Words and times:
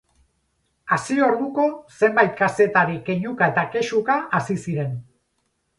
Hasi 0.95 1.17
orduko, 1.25 1.67
zenbait 1.99 2.33
kazetari 2.41 2.99
keinuka 3.11 3.53
eta 3.55 3.69
kexuka 3.77 4.19
hasi 4.39 4.63
ziren. 4.67 4.99